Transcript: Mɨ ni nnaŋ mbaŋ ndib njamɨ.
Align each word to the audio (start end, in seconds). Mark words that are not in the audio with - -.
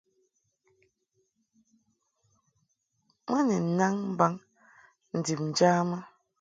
Mɨ 3.29 3.37
ni 3.47 3.57
nnaŋ 3.65 3.93
mbaŋ 4.13 4.33
ndib 5.17 5.39
njamɨ. 5.49 5.97